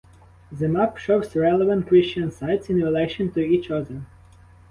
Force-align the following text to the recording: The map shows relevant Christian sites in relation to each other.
The 0.51 0.67
map 0.67 0.97
shows 0.97 1.35
relevant 1.35 1.85
Christian 1.87 2.31
sites 2.31 2.71
in 2.71 2.77
relation 2.77 3.31
to 3.33 3.39
each 3.39 3.69
other. 3.69 4.01